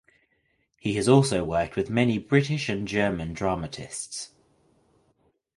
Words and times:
He 0.79 0.95
has 0.95 1.07
also 1.07 1.43
worked 1.43 1.75
with 1.75 1.91
many 1.91 2.17
British 2.17 2.69
and 2.69 2.87
German 2.87 3.33
dramatists. 3.33 4.31